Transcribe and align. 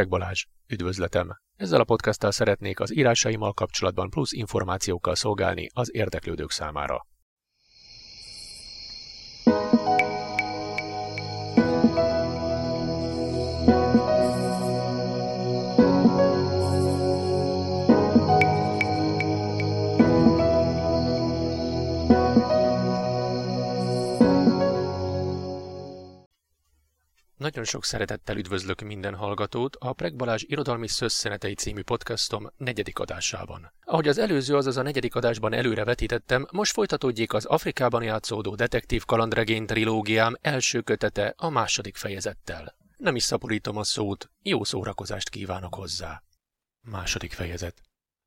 Preg 0.00 0.12
Balázs, 0.12 0.44
üdvözletem! 0.68 1.28
Ezzel 1.56 1.80
a 1.80 1.84
podcasttal 1.84 2.30
szeretnék 2.30 2.80
az 2.80 2.96
írásaimmal 2.96 3.52
kapcsolatban 3.52 4.10
plusz 4.10 4.32
információkkal 4.32 5.14
szolgálni 5.14 5.68
az 5.72 5.94
érdeklődők 5.94 6.50
számára. 6.50 7.06
Nagyon 27.40 27.64
sok 27.64 27.84
szeretettel 27.84 28.36
üdvözlök 28.36 28.80
minden 28.80 29.14
hallgatót 29.14 29.76
a 29.76 29.92
Preg 29.92 30.16
Balázs 30.16 30.42
Irodalmi 30.46 30.88
Szösszenetei 30.88 31.54
című 31.54 31.82
podcastom 31.82 32.50
negyedik 32.56 32.98
adásában. 32.98 33.72
Ahogy 33.84 34.08
az 34.08 34.18
előző, 34.18 34.56
azaz 34.56 34.76
a 34.76 34.82
negyedik 34.82 35.14
adásban 35.14 35.52
előre 35.52 35.84
vetítettem, 35.84 36.46
most 36.52 36.72
folytatódjék 36.72 37.32
az 37.32 37.44
Afrikában 37.44 38.02
játszódó 38.02 38.54
detektív 38.54 39.04
kalandregény 39.04 39.66
trilógiám 39.66 40.36
első 40.40 40.80
kötete 40.80 41.34
a 41.36 41.48
második 41.48 41.96
fejezettel. 41.96 42.76
Nem 42.96 43.16
is 43.16 43.22
szaporítom 43.22 43.76
a 43.76 43.84
szót, 43.84 44.30
jó 44.42 44.64
szórakozást 44.64 45.28
kívánok 45.28 45.74
hozzá. 45.74 46.22
Második 46.80 47.32
fejezet. 47.32 47.82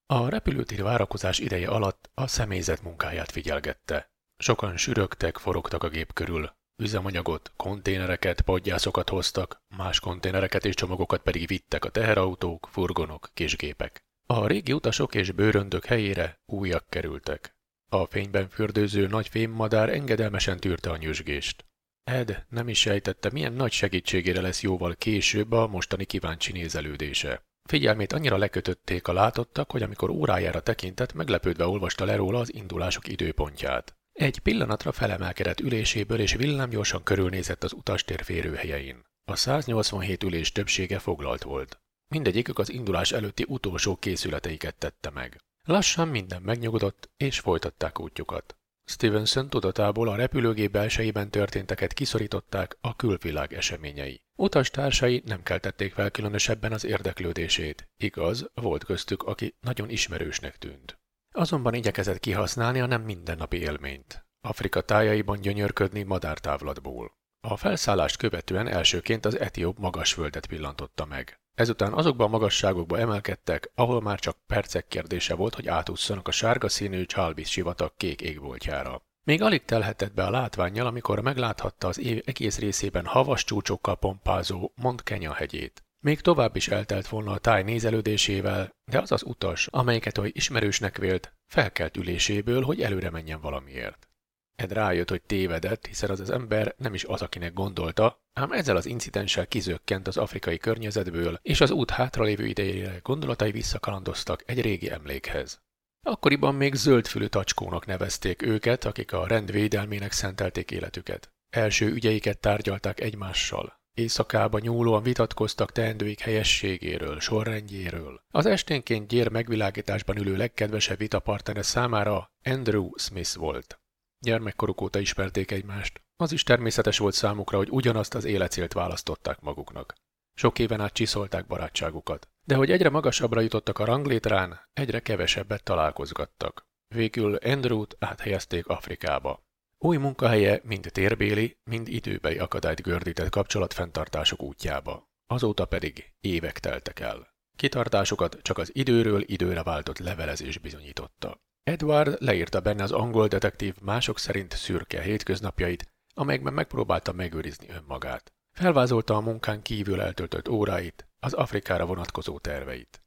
A 0.06 0.30
repülőtér 0.30 0.84
várakozás 0.84 1.40
ideje 1.40 1.68
alatt 1.68 2.10
a 2.14 2.28
személyzet 2.28 2.82
munkáját 2.82 3.32
figyelgette. 3.32 4.12
Sokan 4.38 4.78
sürögtek, 4.78 5.38
forogtak 5.38 5.84
a 5.84 5.90
gép 5.90 6.14
körül. 6.14 6.62
Üzemanyagot, 6.84 7.52
konténereket, 7.58 8.42
podgyászokat 8.42 9.10
hoztak, 9.10 9.62
más 9.78 10.00
konténereket 10.00 10.66
és 10.66 10.76
csomagokat 10.76 11.22
pedig 11.22 11.48
vittek 11.48 11.86
a 11.86 11.90
teherautók, 11.90 12.68
furgonok, 12.72 13.30
kisgépek. 13.34 14.04
A 14.26 14.48
régi 14.48 14.74
utasok 14.74 15.16
és 15.16 15.32
bőröndök 15.32 15.86
helyére 15.86 16.40
újak 16.46 16.86
kerültek. 16.90 17.56
A 17.90 18.06
fényben 18.06 18.50
fürdőző 18.50 19.08
nagy 19.08 19.28
fémmadár 19.28 19.90
engedelmesen 19.90 20.60
tűrte 20.60 20.90
a 20.90 20.98
nyüzsgést. 20.98 21.66
Ed 22.04 22.46
nem 22.50 22.68
is 22.68 22.80
sejtette, 22.80 23.30
milyen 23.32 23.54
nagy 23.54 23.72
segítségére 23.72 24.42
lesz 24.42 24.62
jóval 24.62 24.96
később 24.96 25.52
a 25.52 25.68
mostani 25.68 26.06
kíváncsi 26.06 26.52
nézelődése. 26.52 27.42
Figyelmét 27.70 28.14
annyira 28.14 28.38
lekötötték 28.38 29.08
a 29.08 29.14
látottak, 29.14 29.72
hogy 29.72 29.84
amikor 29.84 30.10
órájára 30.10 30.62
tekintett, 30.62 31.14
meglepődve 31.14 31.66
olvasta 31.66 32.06
le 32.06 32.16
róla 32.16 32.40
az 32.40 32.54
indulások 32.54 33.08
időpontját. 33.08 33.96
Egy 34.14 34.40
pillanatra 34.40 34.92
felemelkedett 34.92 35.60
üléséből 35.60 36.20
és 36.20 36.34
villámgyorsan 36.34 37.04
körülnézett 37.04 37.64
az 37.64 37.74
utastér 37.74 38.24
férőhelyein. 38.24 39.06
A 39.26 39.36
187 39.36 40.24
ülés 40.24 40.52
többsége 40.52 41.00
foglalt 41.00 41.44
volt. 41.44 41.82
Mindegyikük 42.08 42.60
az 42.60 42.70
indulás 42.70 43.12
előtti 43.12 43.46
utolsó 43.48 43.96
készületeiket 43.96 44.76
tette 44.76 45.10
meg. 45.10 45.42
Lassan 45.68 46.08
minden 46.08 46.42
megnyugodott, 46.42 47.10
és 47.18 47.40
folytatták 47.40 48.00
útjukat. 48.00 48.58
Stevenson 48.86 49.50
tudatából 49.50 50.08
a 50.08 50.16
repülőgép 50.16 50.72
belsejében 50.72 51.30
történteket 51.30 51.94
kiszorították 51.94 52.78
a 52.82 52.96
külvilág 52.96 53.54
eseményei. 53.54 54.22
Utastársai 54.36 55.22
nem 55.26 55.44
keltették 55.44 55.94
fel 55.94 56.12
különösebben 56.12 56.72
az 56.72 56.84
érdeklődését. 56.86 57.90
Igaz, 57.98 58.50
volt 58.54 58.84
köztük, 58.84 59.24
aki 59.24 59.56
nagyon 59.62 59.90
ismerősnek 59.90 60.58
tűnt. 60.58 60.98
Azonban 61.36 61.74
igyekezett 61.74 62.20
kihasználni 62.20 62.80
a 62.80 62.86
nem 62.86 63.02
mindennapi 63.02 63.58
élményt. 63.58 64.26
Afrika 64.42 64.82
tájaiban 64.82 65.42
gyönyörködni 65.42 66.04
madártávlatból. 66.04 67.12
A 67.48 67.58
felszállást 67.58 68.18
követően 68.18 68.68
elsőként 68.68 69.26
az 69.26 69.40
etióp 69.40 69.78
magasföldet 69.78 70.46
pillantotta 70.46 71.06
meg. 71.06 71.40
Ezután 71.56 71.94
azokban 71.94 72.28
a 72.28 72.30
magasságokba 72.30 73.00
emelkedtek, 73.00 73.72
ahol 73.76 74.02
már 74.02 74.20
csak 74.20 74.38
percek 74.48 74.88
kérdése 74.88 75.36
volt, 75.36 75.56
hogy 75.56 75.68
átúszanak 75.68 76.28
a 76.28 76.32
sárga 76.32 76.70
színű 76.70 77.04
Chalbis 77.04 77.52
sivatag 77.52 77.94
kék 77.98 78.22
égboltjára. 78.22 79.02
Még 79.24 79.42
alig 79.42 79.66
telhetett 79.66 80.14
be 80.14 80.24
a 80.24 80.30
látványjal, 80.30 80.88
amikor 80.88 81.20
megláthatta 81.20 81.88
az 81.88 82.00
év 82.00 82.22
egész 82.26 82.60
részében 82.60 83.06
havas 83.06 83.44
csúcsokkal 83.44 83.96
pompázó 83.96 84.72
Mont 84.76 85.04
Kenya 85.04 85.34
hegyét. 85.34 85.84
Még 86.04 86.22
tovább 86.22 86.56
is 86.56 86.68
eltelt 86.68 87.08
volna 87.08 87.32
a 87.32 87.38
táj 87.38 87.64
nézelődésével, 87.64 88.76
de 88.92 89.00
az 89.00 89.12
az 89.12 89.24
utas, 89.24 89.68
amelyiket 89.68 90.18
oly 90.18 90.32
ismerősnek 90.34 90.98
vélt, 90.98 91.34
felkelt 91.48 91.98
üléséből, 91.98 92.64
hogy 92.64 92.82
előre 92.82 93.10
menjen 93.10 93.42
valamiért. 93.42 94.08
Ed 94.56 94.72
rájött, 94.72 95.10
hogy 95.10 95.22
tévedett, 95.22 95.86
hiszen 95.86 96.10
az 96.10 96.20
az 96.20 96.30
ember 96.30 96.76
nem 96.78 96.94
is 96.94 97.04
az, 97.04 97.22
akinek 97.22 97.54
gondolta, 97.54 98.22
ám 98.34 98.52
ezzel 98.52 98.76
az 98.76 98.86
incidenssel 98.86 99.48
kizökkent 99.48 100.08
az 100.08 100.18
afrikai 100.18 100.58
környezetből, 100.58 101.40
és 101.42 101.62
az 101.62 101.72
út 101.72 101.90
hátralévő 101.90 102.46
idejére 102.46 103.00
gondolatai 103.02 103.52
visszakalandoztak 103.52 104.44
egy 104.46 104.62
régi 104.62 104.90
emlékhez. 104.90 105.62
Akkoriban 106.02 106.56
még 106.56 106.74
zöldfülű 106.74 107.26
tacskónak 107.26 107.86
nevezték 107.86 108.42
őket, 108.42 108.86
akik 108.86 109.14
a 109.14 109.28
rendvédelmének 109.28 110.12
szentelték 110.12 110.72
életüket. 110.72 111.32
Első 111.50 111.92
ügyeiket 111.92 112.40
tárgyalták 112.40 113.00
egymással, 113.00 113.82
Éjszakába 113.94 114.60
nyúlóan 114.60 115.04
vitatkoztak 115.04 115.72
teendőik 115.72 116.20
helyességéről, 116.20 117.20
sorrendjéről. 117.20 118.22
Az 118.32 118.46
esténként 118.46 119.08
gyér 119.08 119.30
megvilágításban 119.30 120.18
ülő 120.18 120.36
legkedvesebb 120.36 120.98
vitapartnere 120.98 121.62
számára 121.62 122.32
Andrew 122.44 122.90
Smith 122.98 123.36
volt. 123.36 123.80
Gyermekkoruk 124.20 124.82
óta 124.82 125.00
ismerték 125.00 125.52
egymást. 125.52 126.02
Az 126.16 126.32
is 126.32 126.44
természetes 126.44 126.98
volt 126.98 127.14
számukra, 127.14 127.58
hogy 127.58 127.70
ugyanazt 127.72 128.16
az 128.16 128.26
életcélt 128.26 128.74
választották 128.74 129.40
maguknak. 129.40 129.94
Sok 130.34 130.60
éven 130.60 130.82
át 130.82 130.94
csiszolták 130.94 131.48
barátságukat. 131.48 132.28
De 132.44 132.56
hogy 132.56 132.72
egyre 132.72 132.90
magasabbra 132.90 133.42
jutottak 133.42 133.80
a 133.80 133.86
ranglétrán, 133.86 134.60
egyre 134.74 135.00
kevesebbet 135.00 135.64
találkozgattak. 135.64 136.66
Végül 136.88 137.36
Andrewt 137.36 137.96
áthelyezték 138.00 138.68
Afrikába. 138.68 139.44
Új 139.86 139.98
munkahelye 139.98 140.62
mind 140.64 140.90
térbéli, 140.92 141.58
mind 141.64 141.88
időbeli 141.88 142.38
akadályt 142.38 142.82
gördített 142.82 143.30
kapcsolatfenntartások 143.30 144.42
útjába. 144.42 145.04
Azóta 145.28 145.66
pedig 145.66 146.14
évek 146.22 146.60
teltek 146.60 147.00
el. 147.00 147.28
Kitartásukat 147.58 148.38
csak 148.42 148.58
az 148.58 148.76
időről 148.76 149.24
időre 149.26 149.64
váltott 149.64 149.98
levelezés 149.98 150.58
bizonyította. 150.58 151.42
Edward 151.64 152.22
leírta 152.22 152.60
benne 152.60 152.84
az 152.84 152.92
angol 152.92 153.28
detektív 153.28 153.76
mások 153.82 154.20
szerint 154.20 154.56
szürke 154.56 155.02
hétköznapjait, 155.02 155.88
amelyekben 156.14 156.54
megpróbálta 156.54 157.12
megőrizni 157.12 157.70
önmagát. 157.70 158.34
Felvázolta 158.52 159.16
a 159.16 159.22
munkán 159.22 159.62
kívül 159.62 160.02
eltöltött 160.02 160.50
óráit, 160.50 161.08
az 161.20 161.34
Afrikára 161.34 161.86
vonatkozó 161.86 162.40
terveit. 162.40 163.03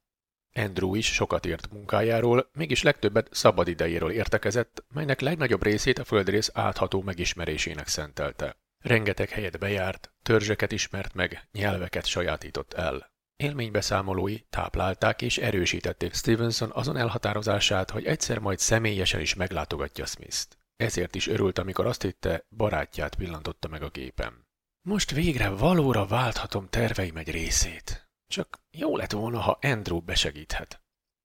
Andrew 0.57 0.95
is 0.95 1.07
sokat 1.07 1.47
ért 1.47 1.71
munkájáról, 1.71 2.51
mégis 2.53 2.83
legtöbbet 2.83 3.29
szabad 3.31 3.69
idejéről 3.69 4.11
értekezett, 4.11 4.85
melynek 4.95 5.21
legnagyobb 5.21 5.63
részét 5.63 5.99
a 5.99 6.05
földrész 6.05 6.51
átható 6.55 7.03
megismerésének 7.03 7.89
szentelte. 7.89 8.57
Rengeteg 8.79 9.29
helyet 9.29 9.59
bejárt, 9.59 10.13
törzseket 10.23 10.73
ismert 10.73 11.15
meg, 11.15 11.49
nyelveket 11.53 12.07
sajátított 12.07 12.73
el. 12.73 13.11
Élménybeszámolói 13.37 14.39
táplálták 14.51 15.23
és 15.23 15.39
erősítették 15.39 16.15
Stevenson 16.15 16.71
azon 16.73 16.97
elhatározását, 16.97 17.91
hogy 17.91 18.05
egyszer 18.05 18.39
majd 18.39 18.59
személyesen 18.59 19.21
is 19.21 19.35
meglátogatja 19.35 20.07
Smith-t. 20.07 20.59
Ezért 20.77 21.15
is 21.15 21.27
örült, 21.27 21.59
amikor 21.59 21.87
azt 21.87 22.03
hitte, 22.03 22.47
barátját 22.57 23.15
pillantotta 23.15 23.69
meg 23.69 23.83
a 23.83 23.89
gépen. 23.89 24.47
Most 24.83 25.11
végre 25.11 25.49
valóra 25.49 26.07
válthatom 26.07 26.69
terveim 26.71 27.17
egy 27.17 27.31
részét, 27.31 28.06
csak 28.29 28.61
jó 28.71 28.97
lett 28.97 29.13
volna, 29.13 29.41
ha 29.41 29.59
Andrew 29.63 30.01
besegíthet. 30.01 30.81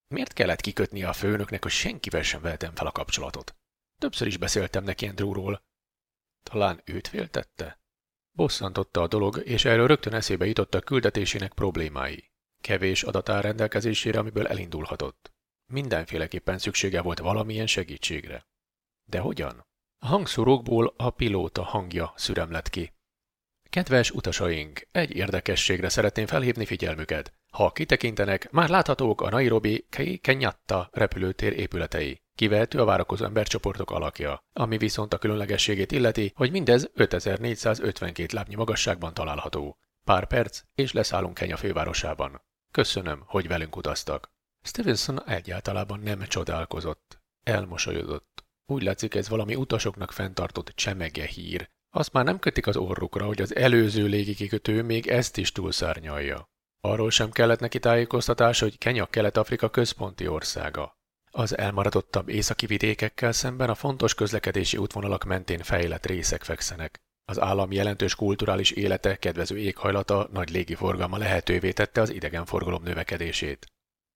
Miért 0.07 0.33
kellett 0.33 0.61
kikötnie 0.61 1.07
a 1.07 1.13
főnöknek, 1.13 1.63
hogy 1.63 1.71
senkivel 1.71 2.21
sem 2.21 2.41
vehetem 2.41 2.75
fel 2.75 2.87
a 2.87 2.91
kapcsolatot? 2.91 3.55
Többször 3.97 4.27
is 4.27 4.37
beszéltem 4.37 4.83
neki 4.83 5.07
Andrewról. 5.07 5.63
Talán 6.43 6.81
őt 6.85 7.07
féltette? 7.07 7.79
Bosszantotta 8.31 9.01
a 9.01 9.07
dolog, 9.07 9.41
és 9.45 9.65
erről 9.65 9.87
rögtön 9.87 10.13
eszébe 10.13 10.45
jutott 10.45 10.73
a 10.73 10.81
küldetésének 10.81 11.53
problémái. 11.53 12.31
Kevés 12.61 13.03
adat 13.03 13.29
áll 13.29 13.41
rendelkezésére, 13.41 14.19
amiből 14.19 14.47
elindulhatott. 14.47 15.33
Mindenféleképpen 15.65 16.57
szüksége 16.57 17.01
volt 17.01 17.19
valamilyen 17.19 17.67
segítségre. 17.67 18.47
De 19.09 19.19
hogyan? 19.19 19.65
A 19.99 20.07
hangszórókból 20.07 20.93
a 20.97 21.09
pilóta 21.09 21.63
hangja 21.63 22.13
szürem 22.15 22.61
ki. 22.63 22.93
Kedves 23.71 24.11
utasaink, 24.11 24.87
egy 24.91 25.15
érdekességre 25.15 25.89
szeretném 25.89 26.25
felhívni 26.25 26.65
figyelmüket. 26.65 27.33
Ha 27.51 27.71
kitekintenek, 27.71 28.51
már 28.51 28.69
láthatók 28.69 29.21
a 29.21 29.29
Nairobi 29.29 29.87
Kenyatta 30.21 30.89
repülőtér 30.91 31.59
épületei. 31.59 32.21
Kivehető 32.35 32.79
a 32.79 32.85
várakozó 32.85 33.25
embercsoportok 33.25 33.91
alakja, 33.91 34.43
ami 34.53 34.77
viszont 34.77 35.13
a 35.13 35.17
különlegességét 35.17 35.91
illeti, 35.91 36.31
hogy 36.35 36.51
mindez 36.51 36.89
5452 36.93 38.35
lábnyi 38.35 38.55
magasságban 38.55 39.13
található. 39.13 39.77
Pár 40.03 40.27
perc, 40.27 40.61
és 40.75 40.91
leszállunk 40.91 41.33
Kenya 41.33 41.57
fővárosában. 41.57 42.41
Köszönöm, 42.71 43.23
hogy 43.25 43.47
velünk 43.47 43.75
utaztak. 43.75 44.31
Stevenson 44.63 45.23
egyáltalában 45.23 45.99
nem 45.99 46.19
csodálkozott. 46.21 47.21
Elmosolyodott. 47.43 48.45
Úgy 48.65 48.83
látszik, 48.83 49.15
ez 49.15 49.29
valami 49.29 49.55
utasoknak 49.55 50.11
fenntartott 50.11 50.71
csemege 50.75 51.25
hír, 51.25 51.69
azt 51.93 52.13
már 52.13 52.25
nem 52.25 52.39
kötik 52.39 52.67
az 52.67 52.77
orrukra, 52.77 53.25
hogy 53.25 53.41
az 53.41 53.55
előző 53.55 54.05
légikikötő 54.05 54.83
még 54.83 55.07
ezt 55.07 55.37
is 55.37 55.51
túlszárnyalja. 55.51 56.49
Arról 56.81 57.09
sem 57.09 57.31
kellett 57.31 57.59
neki 57.59 57.79
tájékoztatás, 57.79 58.59
hogy 58.59 58.77
Kenya 58.77 59.05
Kelet-Afrika 59.05 59.69
központi 59.69 60.27
országa. 60.27 60.99
Az 61.31 61.57
elmaradottabb 61.57 62.29
északi 62.29 62.65
vidékekkel 62.65 63.31
szemben 63.31 63.69
a 63.69 63.75
fontos 63.75 64.13
közlekedési 64.13 64.77
útvonalak 64.77 65.23
mentén 65.23 65.59
fejlett 65.59 66.05
részek 66.05 66.43
fekszenek. 66.43 67.01
Az 67.25 67.39
állam 67.39 67.71
jelentős 67.71 68.15
kulturális 68.15 68.71
élete, 68.71 69.15
kedvező 69.15 69.57
éghajlata, 69.57 70.29
nagy 70.31 70.49
légiforgalma 70.49 71.17
lehetővé 71.17 71.71
tette 71.71 72.01
az 72.01 72.09
idegenforgalom 72.09 72.83
növekedését. 72.83 73.65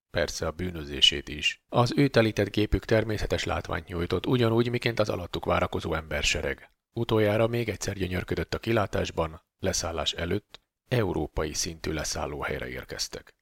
Persze 0.10 0.48
a 0.48 0.52
bűnözését 0.52 1.30
is. 1.30 1.64
Az 1.70 1.94
ő 1.96 2.08
telített 2.08 2.50
gépük 2.52 2.86
természetes 2.86 3.44
látványt 3.44 3.88
nyújtott, 3.88 4.26
ugyanúgy, 4.26 4.70
miként 4.70 5.00
az 5.00 5.10
alattuk 5.10 5.46
várakozó 5.46 5.94
embersereg. 5.94 6.70
Utoljára 7.00 7.48
még 7.48 7.70
egyszer 7.70 7.96
gyönyörködött 7.96 8.54
a 8.54 8.60
kilátásban, 8.60 9.42
leszállás 9.60 10.14
előtt, 10.14 10.62
európai 10.88 11.54
szintű 11.54 11.92
leszállóhelyre 11.92 12.68
érkeztek. 12.68 13.34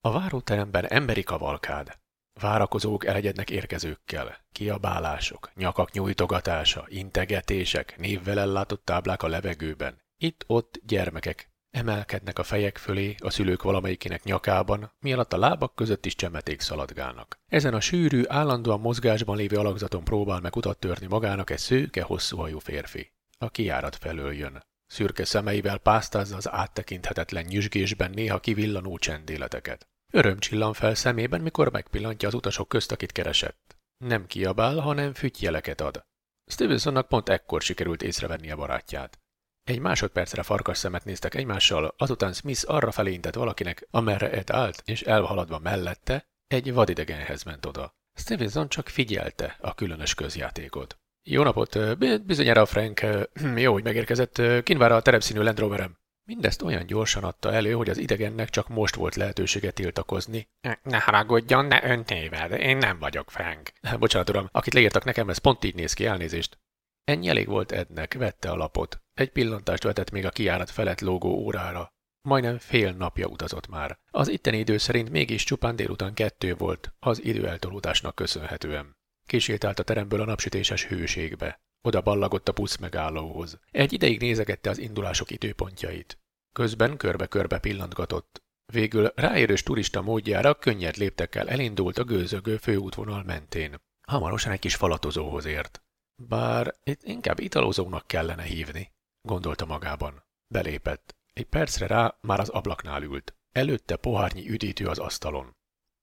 A 0.00 0.12
váróteremben 0.12 0.86
emberi 0.86 1.22
kavalkád. 1.22 1.98
Várakozók 2.40 3.04
elegyednek 3.04 3.50
érkezőkkel, 3.50 4.44
kiabálások, 4.52 5.50
nyakak 5.54 5.90
nyújtogatása, 5.92 6.84
integetések, 6.88 7.96
névvel 7.96 8.38
ellátott 8.38 8.84
táblák 8.84 9.22
a 9.22 9.28
levegőben. 9.28 10.02
Itt-ott 10.16 10.80
gyermekek 10.86 11.53
emelkednek 11.74 12.38
a 12.38 12.42
fejek 12.42 12.78
fölé, 12.78 13.14
a 13.18 13.30
szülők 13.30 13.62
valamelyikének 13.62 14.22
nyakában, 14.24 14.92
mi 15.00 15.12
alatt 15.12 15.32
a 15.32 15.38
lábak 15.38 15.74
között 15.74 16.06
is 16.06 16.14
csemeték 16.14 16.60
szaladgálnak. 16.60 17.38
Ezen 17.48 17.74
a 17.74 17.80
sűrű, 17.80 18.22
állandóan 18.26 18.80
mozgásban 18.80 19.36
lévő 19.36 19.56
alakzaton 19.56 20.04
próbál 20.04 20.40
meg 20.40 20.56
utat 20.56 20.78
törni 20.78 21.06
magának 21.06 21.50
egy 21.50 21.58
szőke, 21.58 22.02
hosszú 22.02 22.36
hajú 22.36 22.58
férfi. 22.58 23.12
A 23.38 23.50
kiárat 23.50 23.96
felől 23.96 24.32
jön. 24.32 24.62
Szürke 24.86 25.24
szemeivel 25.24 25.78
pásztázza 25.78 26.36
az 26.36 26.50
áttekinthetetlen 26.50 27.44
nyüzsgésben 27.44 28.10
néha 28.10 28.40
kivillanó 28.40 28.98
csendéleteket. 28.98 29.88
Öröm 30.12 30.38
csillan 30.38 30.72
fel 30.72 30.94
szemében, 30.94 31.40
mikor 31.40 31.72
megpillantja 31.72 32.28
az 32.28 32.34
utasok 32.34 32.68
közt, 32.68 32.92
akit 32.92 33.12
keresett. 33.12 33.76
Nem 33.96 34.26
kiabál, 34.26 34.78
hanem 34.78 35.14
fütyjeleket 35.14 35.80
ad. 35.80 36.04
Stevensonnak 36.46 37.08
pont 37.08 37.28
ekkor 37.28 37.62
sikerült 37.62 38.02
észrevenni 38.02 38.50
a 38.50 38.56
barátját. 38.56 39.18
Egy 39.64 39.78
másodpercre 39.78 40.42
farkas 40.42 40.78
szemet 40.78 41.04
néztek 41.04 41.34
egymással, 41.34 41.94
azután 41.98 42.32
Smith 42.32 42.64
arra 42.66 42.92
felé 42.92 43.12
intett 43.12 43.34
valakinek, 43.34 43.86
amerre 43.90 44.30
Ed 44.30 44.50
állt, 44.50 44.82
és 44.84 45.02
elhaladva 45.02 45.58
mellette, 45.58 46.26
egy 46.46 46.72
vadidegenhez 46.72 47.42
ment 47.42 47.66
oda. 47.66 47.94
Stevenson 48.14 48.68
csak 48.68 48.88
figyelte 48.88 49.56
a 49.60 49.74
különös 49.74 50.14
közjátékot. 50.14 50.98
Jó 51.22 51.42
napot, 51.42 51.98
bizonyára 52.26 52.66
Frank, 52.66 53.00
jó, 53.56 53.72
hogy 53.72 53.82
megérkezett, 53.82 54.62
kin 54.62 54.78
vár 54.78 54.92
a 54.92 55.02
terepszínű 55.02 55.40
Land 55.40 55.58
Roverem. 55.58 55.98
Mindezt 56.26 56.62
olyan 56.62 56.86
gyorsan 56.86 57.24
adta 57.24 57.52
elő, 57.52 57.72
hogy 57.72 57.90
az 57.90 57.98
idegennek 57.98 58.48
csak 58.48 58.68
most 58.68 58.94
volt 58.94 59.14
lehetősége 59.14 59.70
tiltakozni. 59.70 60.48
Ne 60.82 60.98
haragudjon, 60.98 61.64
ne 61.64 61.84
ön 61.84 62.04
téved, 62.04 62.52
én 62.52 62.76
nem 62.76 62.98
vagyok 62.98 63.30
Frank. 63.30 63.72
Bocsánat, 63.98 64.28
uram, 64.28 64.48
akit 64.52 64.74
leírtak 64.74 65.04
nekem, 65.04 65.28
ez 65.28 65.38
pont 65.38 65.64
így 65.64 65.74
néz 65.74 65.92
ki, 65.92 66.06
elnézést. 66.06 66.58
Ennyi 67.04 67.28
elég 67.28 67.46
volt 67.46 67.72
Ednek, 67.72 68.14
vette 68.14 68.50
a 68.50 68.56
lapot. 68.56 69.03
Egy 69.14 69.30
pillantást 69.30 69.82
vetett 69.82 70.10
még 70.10 70.24
a 70.26 70.30
kiárat 70.30 70.70
felett 70.70 71.00
lógó 71.00 71.28
órára. 71.28 71.92
Majdnem 72.28 72.58
fél 72.58 72.92
napja 72.92 73.26
utazott 73.26 73.68
már. 73.68 73.98
Az 74.10 74.28
itteni 74.28 74.58
idő 74.58 74.78
szerint 74.78 75.10
mégis 75.10 75.44
csupán 75.44 75.76
délután 75.76 76.14
kettő 76.14 76.54
volt, 76.54 76.94
az 76.98 77.24
időeltolódásnak 77.24 78.14
köszönhetően. 78.14 78.96
Kisétált 79.26 79.78
a 79.78 79.82
teremből 79.82 80.20
a 80.20 80.24
napsütéses 80.24 80.84
hőségbe. 80.84 81.60
Oda 81.82 82.00
ballagott 82.00 82.48
a 82.48 82.52
busz 82.52 82.76
megállóhoz. 82.76 83.58
Egy 83.70 83.92
ideig 83.92 84.20
nézegette 84.20 84.70
az 84.70 84.78
indulások 84.78 85.30
időpontjait. 85.30 86.18
Közben 86.52 86.96
körbe-körbe 86.96 87.58
pillantgatott. 87.58 88.42
Végül 88.72 89.12
ráérős 89.14 89.62
turista 89.62 90.02
módjára 90.02 90.54
könnyed 90.54 90.96
léptekkel 90.96 91.48
elindult 91.48 91.98
a 91.98 92.04
gőzögő 92.04 92.56
főútvonal 92.56 93.22
mentén. 93.22 93.80
Hamarosan 94.06 94.52
egy 94.52 94.58
kis 94.58 94.74
falatozóhoz 94.74 95.44
ért. 95.44 95.82
Bár 96.16 96.74
itt 96.84 97.02
inkább 97.02 97.38
italozónak 97.38 98.06
kellene 98.06 98.42
hívni, 98.42 98.92
gondolta 99.24 99.64
magában. 99.64 100.24
Belépett. 100.46 101.16
Egy 101.32 101.46
percre 101.46 101.86
rá 101.86 102.16
már 102.20 102.40
az 102.40 102.48
ablaknál 102.48 103.02
ült. 103.02 103.34
Előtte 103.52 103.96
pohárnyi 103.96 104.48
üdítő 104.48 104.86
az 104.86 104.98
asztalon. 104.98 105.56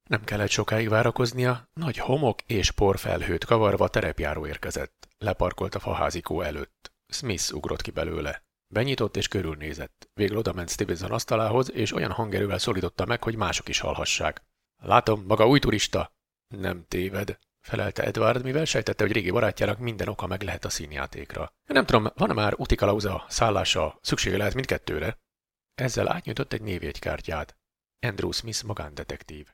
Nem 0.09 0.23
kellett 0.23 0.49
sokáig 0.49 0.89
várakoznia, 0.89 1.69
nagy 1.73 1.97
homok 1.97 2.41
és 2.41 2.71
porfelhőt 2.71 3.45
kavarva 3.45 3.87
terepjáró 3.87 4.47
érkezett. 4.47 5.07
Leparkolt 5.17 5.75
a 5.75 5.79
faházikó 5.79 6.41
előtt. 6.41 6.93
Smith 7.07 7.53
ugrott 7.53 7.81
ki 7.81 7.91
belőle. 7.91 8.43
Benyitott 8.67 9.15
és 9.15 9.27
körülnézett. 9.27 10.09
Végül 10.13 10.37
odament 10.37 10.69
Stevenson 10.69 11.11
asztalához, 11.11 11.71
és 11.71 11.93
olyan 11.93 12.11
hangerővel 12.11 12.57
szólította 12.57 13.05
meg, 13.05 13.23
hogy 13.23 13.35
mások 13.35 13.69
is 13.69 13.79
hallhassák. 13.79 14.43
Látom, 14.75 15.23
maga 15.27 15.47
új 15.47 15.59
turista. 15.59 16.13
Nem 16.47 16.85
téved, 16.87 17.39
felelte 17.61 18.03
Edward, 18.03 18.43
mivel 18.43 18.65
sejtette, 18.65 19.03
hogy 19.03 19.13
régi 19.13 19.31
barátjának 19.31 19.79
minden 19.79 20.07
oka 20.07 20.27
meg 20.27 20.41
lehet 20.41 20.65
a 20.65 20.69
színjátékra. 20.69 21.53
Nem 21.65 21.85
tudom, 21.85 22.11
van-e 22.15 22.33
már 22.33 22.53
utikalauza, 22.57 23.25
szállása, 23.29 23.99
szüksége 24.01 24.37
lehet 24.37 24.53
mindkettőre? 24.53 25.17
Ezzel 25.75 26.11
átnyújtott 26.11 26.53
egy 26.53 26.61
névjegykártyát. 26.61 27.55
Andrew 27.99 28.31
Smith 28.31 28.63
magándetektív. 28.63 29.47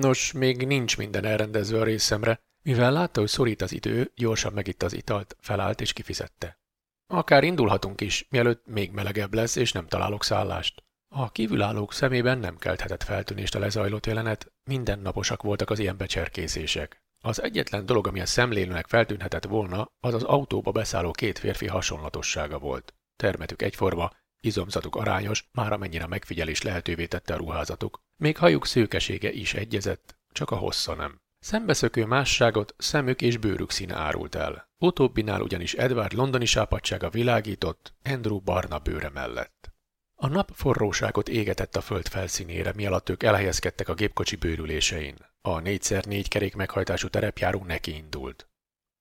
Nos, 0.00 0.32
még 0.32 0.66
nincs 0.66 0.96
minden 0.96 1.24
elrendezve 1.24 1.80
a 1.80 1.84
részemre. 1.84 2.40
Mivel 2.62 2.92
látta, 2.92 3.20
hogy 3.20 3.28
szorít 3.28 3.62
az 3.62 3.72
idő, 3.72 4.12
gyorsan 4.14 4.52
megitta 4.52 4.86
az 4.86 4.92
italt, 4.92 5.36
felállt 5.40 5.80
és 5.80 5.92
kifizette. 5.92 6.58
Akár 7.06 7.44
indulhatunk 7.44 8.00
is, 8.00 8.26
mielőtt 8.30 8.66
még 8.66 8.90
melegebb 8.90 9.34
lesz, 9.34 9.56
és 9.56 9.72
nem 9.72 9.86
találok 9.86 10.24
szállást. 10.24 10.85
A 11.18 11.30
kívülállók 11.30 11.92
szemében 11.92 12.38
nem 12.38 12.56
kelthetett 12.56 13.02
feltűnést 13.02 13.54
a 13.54 13.58
lezajlott 13.58 14.06
jelenet, 14.06 14.52
mindennaposak 14.64 15.42
voltak 15.42 15.70
az 15.70 15.78
ilyen 15.78 15.96
becserkészések. 15.96 17.02
Az 17.20 17.42
egyetlen 17.42 17.86
dolog, 17.86 18.06
ami 18.06 18.20
a 18.20 18.26
szemlélőnek 18.26 18.86
feltűnhetett 18.86 19.44
volna, 19.44 19.92
az 20.00 20.14
az 20.14 20.22
autóba 20.22 20.70
beszálló 20.70 21.10
két 21.10 21.38
férfi 21.38 21.66
hasonlatossága 21.66 22.58
volt. 22.58 22.94
Termetük 23.16 23.62
egyforma, 23.62 24.10
izomzatuk 24.40 24.96
arányos, 24.96 25.48
már 25.52 25.72
amennyire 25.72 26.06
megfigyelés 26.06 26.62
lehetővé 26.62 27.06
tette 27.06 27.34
a 27.34 27.36
ruházatuk. 27.36 28.00
Még 28.16 28.36
hajuk 28.36 28.66
szőkesége 28.66 29.32
is 29.32 29.54
egyezett, 29.54 30.18
csak 30.32 30.50
a 30.50 30.56
hossza 30.56 30.94
nem. 30.94 31.20
Szembeszökő 31.38 32.04
másságot 32.04 32.74
szemük 32.78 33.22
és 33.22 33.36
bőrük 33.36 33.70
színe 33.70 33.94
árult 33.94 34.34
el. 34.34 34.68
Utóbbinál 34.78 35.40
ugyanis 35.40 35.74
Edward 35.74 36.12
londoni 36.12 36.44
sápadsága 36.44 37.10
világított, 37.10 37.94
Andrew 38.04 38.40
barna 38.40 38.78
bőre 38.78 39.10
mellett. 39.14 39.75
A 40.18 40.26
nap 40.26 40.50
forróságot 40.54 41.28
égetett 41.28 41.76
a 41.76 41.80
föld 41.80 42.08
felszínére, 42.08 42.72
mi 42.74 42.86
alatt 42.86 43.08
ők 43.08 43.22
elhelyezkedtek 43.22 43.88
a 43.88 43.94
gépkocsi 43.94 44.36
bőrülésein. 44.36 45.16
A 45.40 45.60
négyszer 45.60 46.04
négy 46.04 46.28
kerék 46.28 46.54
meghajtású 46.54 47.08
terepjáró 47.08 47.64
neki 47.64 47.94
indult. 47.94 48.48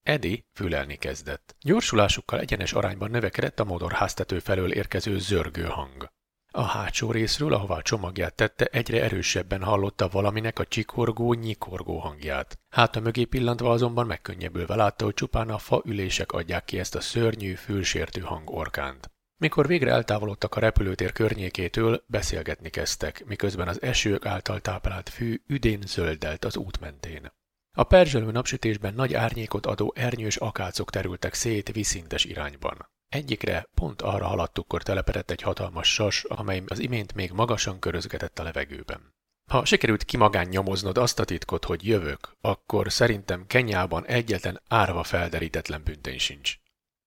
Edi 0.03 0.45
fülelni 0.53 0.95
kezdett. 0.95 1.55
Gyorsulásukkal 1.59 2.39
egyenes 2.39 2.73
arányban 2.73 3.11
növekedett 3.11 3.59
a 3.59 3.63
modorháztető 3.63 4.39
felől 4.39 4.71
érkező 4.71 5.19
zörgő 5.19 5.63
hang. 5.63 6.09
A 6.51 6.61
hátsó 6.61 7.11
részről, 7.11 7.53
ahová 7.53 7.75
a 7.75 7.81
csomagját 7.81 8.35
tette, 8.35 8.65
egyre 8.65 9.03
erősebben 9.03 9.63
hallotta 9.63 10.07
valaminek 10.07 10.59
a 10.59 10.65
csikorgó, 10.65 11.33
nyikorgó 11.33 11.97
hangját. 11.97 12.59
Háta 12.69 12.99
mögé 12.99 13.23
pillantva 13.23 13.71
azonban 13.71 14.05
megkönnyebbülve 14.05 14.75
látta, 14.75 15.03
hogy 15.03 15.13
csupán 15.13 15.49
a 15.49 15.57
fa 15.57 15.81
ülések 15.85 16.31
adják 16.31 16.65
ki 16.65 16.79
ezt 16.79 16.95
a 16.95 17.01
szörnyű, 17.01 17.53
fülsértő 17.53 18.21
hangorkánt. 18.21 19.09
Mikor 19.37 19.67
végre 19.67 19.91
eltávolodtak 19.91 20.55
a 20.55 20.59
repülőtér 20.59 21.11
környékétől, 21.11 22.03
beszélgetni 22.07 22.69
kezdtek, 22.69 23.25
miközben 23.25 23.67
az 23.67 23.81
esők 23.81 24.25
által 24.25 24.61
táplált 24.61 25.09
fű 25.09 25.41
üdén 25.47 25.81
zöldelt 25.85 26.45
az 26.45 26.57
út 26.57 26.79
mentén. 26.79 27.31
A 27.77 27.83
perzselő 27.83 28.31
napsütésben 28.31 28.93
nagy 28.93 29.13
árnyékot 29.13 29.65
adó 29.65 29.93
ernyős 29.95 30.35
akácok 30.35 30.89
terültek 30.89 31.33
szét 31.33 31.71
viszintes 31.71 32.25
irányban. 32.25 32.89
Egyikre 33.07 33.67
pont 33.73 34.01
arra 34.01 34.25
haladtukkor 34.25 34.83
telepedett 34.83 35.31
egy 35.31 35.41
hatalmas 35.41 35.93
sas, 35.93 36.23
amely 36.23 36.63
az 36.67 36.79
imént 36.79 37.13
még 37.13 37.31
magasan 37.31 37.79
körözgetett 37.79 38.39
a 38.39 38.43
levegőben. 38.43 39.13
Ha 39.51 39.65
sikerült 39.65 40.03
kimagán 40.03 40.47
nyomoznod 40.47 40.97
azt 40.97 41.19
a 41.19 41.25
titkot, 41.25 41.65
hogy 41.65 41.87
jövök, 41.87 42.31
akkor 42.41 42.91
szerintem 42.91 43.47
Kenyában 43.47 44.05
egyetlen 44.05 44.61
árva 44.67 45.03
felderítetlen 45.03 45.83
büntény 45.83 46.19
sincs. 46.19 46.57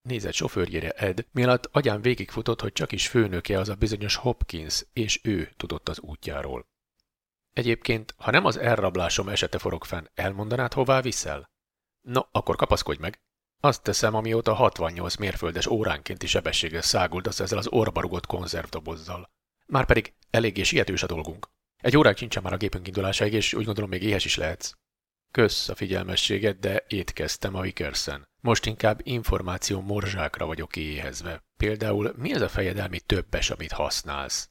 Nézett 0.08 0.32
sofőrjére 0.32 0.90
Ed, 0.90 1.26
mielőtt 1.32 1.68
agyán 1.72 2.00
végigfutott, 2.00 2.60
hogy 2.60 2.72
csak 2.72 2.92
is 2.92 3.08
főnöke 3.08 3.58
az 3.58 3.68
a 3.68 3.74
bizonyos 3.74 4.16
Hopkins, 4.16 4.84
és 4.92 5.20
ő 5.22 5.52
tudott 5.56 5.88
az 5.88 6.00
útjáról. 6.00 6.66
Egyébként, 7.52 8.14
ha 8.16 8.30
nem 8.30 8.44
az 8.44 8.56
elrablásom 8.56 9.28
esete 9.28 9.58
forog 9.58 9.84
fenn, 9.84 10.06
elmondanád, 10.14 10.72
hová 10.72 11.00
viszel? 11.00 11.50
No, 12.00 12.20
akkor 12.30 12.56
kapaszkodj 12.56 13.00
meg. 13.00 13.20
Azt 13.60 13.82
teszem, 13.82 14.14
amióta 14.14 14.54
68 14.54 15.16
mérföldes 15.16 15.66
óránkénti 15.66 16.26
sebességgel 16.26 16.82
száguldasz 16.82 17.40
ezzel 17.40 17.58
az 17.58 17.68
orba 17.68 18.00
rugott 18.00 18.26
konzervdobozzal. 18.26 19.30
Márpedig 19.66 20.14
eléggé 20.30 20.62
sietős 20.62 21.02
a 21.02 21.06
dolgunk. 21.06 21.48
Egy 21.76 21.96
órák 21.96 22.16
sincsen 22.16 22.42
már 22.42 22.52
a 22.52 22.56
gépünk 22.56 22.86
indulásáig, 22.86 23.32
és 23.32 23.54
úgy 23.54 23.64
gondolom 23.64 23.90
még 23.90 24.02
éhes 24.02 24.24
is 24.24 24.36
lehetsz. 24.36 24.72
Kösz 25.30 25.68
a 25.68 25.74
figyelmességet, 25.74 26.58
de 26.58 26.84
étkeztem 26.88 27.54
a 27.54 27.60
Vikersen. 27.60 28.27
Most 28.40 28.66
inkább 28.66 29.00
információ 29.02 29.80
morzsákra 29.80 30.46
vagyok 30.46 30.76
éhezve. 30.76 31.42
Például 31.56 32.14
mi 32.16 32.32
ez 32.32 32.40
a 32.40 32.48
fejedelmi 32.48 33.00
többes, 33.00 33.50
amit 33.50 33.72
használsz? 33.72 34.50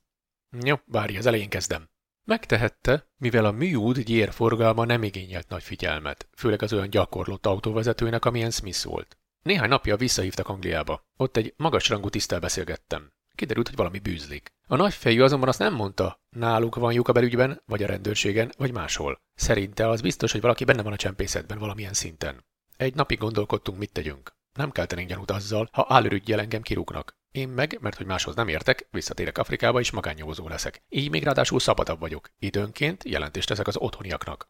Jó, 0.64 0.76
várj, 0.86 1.18
az 1.18 1.26
elején 1.26 1.50
kezdem. 1.50 1.90
Megtehette, 2.24 3.08
mivel 3.18 3.46
a 3.46 3.52
műút 3.52 4.04
gyér 4.04 4.32
forgalma 4.32 4.86
nem 4.86 5.04
igényelt 5.04 5.50
nagy 5.50 5.64
figyelmet, 5.64 6.28
főleg 6.36 6.62
az 6.62 6.74
olyan 6.74 6.90
gyakorlott 6.90 7.46
autóvezetőnek, 7.46 8.26
amilyen 8.26 8.52
Smith 8.52 8.84
volt. 8.84 9.18
Néhány 9.44 9.70
napja 9.70 9.96
visszahívtak 9.96 10.50
Angliába. 10.50 11.06
Ott 11.18 11.38
egy 11.38 11.54
magasrangú 11.58 12.10
tisztel 12.10 12.40
beszélgettem. 12.40 13.12
Kiderült, 13.36 13.68
hogy 13.68 13.78
valami 13.78 14.00
bűzlik. 14.00 14.52
A 14.68 14.76
nagyfejű 14.76 15.22
azonban 15.22 15.50
azt 15.50 15.60
nem 15.60 15.74
mondta, 15.74 16.22
náluk 16.30 16.76
van 16.76 16.94
lyuk 16.94 17.08
a 17.08 17.12
belügyben, 17.12 17.62
vagy 17.66 17.84
a 17.84 17.88
rendőrségen, 17.88 18.52
vagy 18.58 18.72
máshol. 18.72 19.22
Szerinte 19.36 19.90
az 19.90 20.02
biztos, 20.02 20.32
hogy 20.32 20.42
valaki 20.42 20.64
benne 20.64 20.82
van 20.82 20.94
a 20.94 20.98
csempészetben 20.98 21.58
valamilyen 21.58 21.94
szinten. 21.94 22.46
Egy 22.78 22.96
napig 22.96 23.18
gondolkodtunk, 23.18 23.78
mit 23.78 23.92
tegyünk. 23.92 24.36
Nem 24.54 24.72
keltenénk 24.72 25.10
gyanút 25.10 25.32
azzal, 25.32 25.70
ha 25.72 25.86
állörügyjel 25.90 26.40
engem 26.40 26.62
kirúgnak. 26.62 27.16
Én 27.32 27.50
meg, 27.50 27.78
mert 27.82 27.98
hogy 27.98 28.06
máshoz 28.06 28.36
nem 28.36 28.48
értek, 28.48 28.88
visszatérek 28.92 29.38
Afrikába 29.38 29.80
és 29.80 29.92
magánnyomozó 29.92 30.48
leszek. 30.48 30.84
Így 30.90 31.10
még 31.10 31.24
ráadásul 31.24 31.60
szabadabb 31.60 32.00
vagyok. 32.00 32.30
Időnként 32.40 33.04
jelentést 33.04 33.48
teszek 33.48 33.68
az 33.68 33.78
otthoniaknak. 33.78 34.50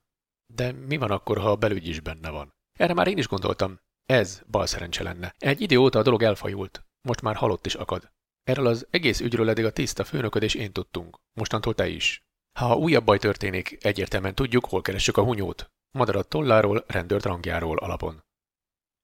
De 0.53 0.71
mi 0.71 0.97
van 0.97 1.11
akkor, 1.11 1.37
ha 1.37 1.51
a 1.51 1.55
belügy 1.55 1.87
is 1.87 1.99
benne 1.99 2.29
van? 2.29 2.53
Erre 2.79 2.93
már 2.93 3.07
én 3.07 3.17
is 3.17 3.27
gondoltam. 3.27 3.79
Ez 4.05 4.41
bal 4.47 4.65
szerencse 4.65 5.03
lenne. 5.03 5.33
Egy 5.37 5.61
idő 5.61 5.77
óta 5.77 5.99
a 5.99 6.03
dolog 6.03 6.23
elfajult. 6.23 6.85
Most 7.01 7.21
már 7.21 7.35
halott 7.35 7.65
is 7.65 7.75
akad. 7.75 8.11
Erről 8.43 8.67
az 8.67 8.87
egész 8.89 9.19
ügyről 9.19 9.49
eddig 9.49 9.65
a 9.65 9.71
tiszta 9.71 10.03
főnököd 10.03 10.43
és 10.43 10.53
én 10.53 10.71
tudtunk. 10.71 11.17
Mostantól 11.33 11.73
te 11.73 11.87
is. 11.87 12.25
Ha 12.59 12.75
újabb 12.75 13.05
baj 13.05 13.17
történik, 13.17 13.77
egyértelműen 13.81 14.35
tudjuk, 14.35 14.65
hol 14.65 14.81
keressük 14.81 15.17
a 15.17 15.23
hunyót. 15.23 15.71
Madarat 15.97 16.27
tolláról, 16.27 16.83
rendőrt 16.87 17.25
rangjáról 17.25 17.77
alapon. 17.77 18.23